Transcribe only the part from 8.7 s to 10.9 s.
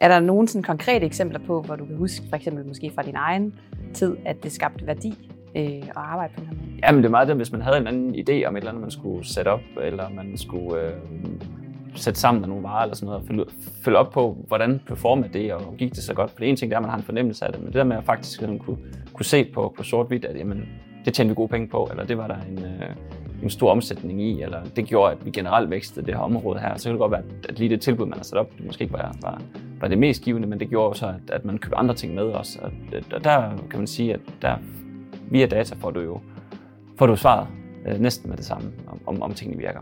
andet, man skulle sætte op, eller man skulle